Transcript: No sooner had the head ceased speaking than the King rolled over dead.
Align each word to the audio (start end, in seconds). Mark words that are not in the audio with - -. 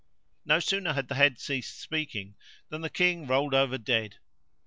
No 0.45 0.59
sooner 0.59 0.93
had 0.93 1.09
the 1.09 1.13
head 1.13 1.37
ceased 1.39 1.79
speaking 1.79 2.35
than 2.69 2.81
the 2.81 2.89
King 2.89 3.27
rolled 3.27 3.53
over 3.53 3.77
dead. 3.77 4.17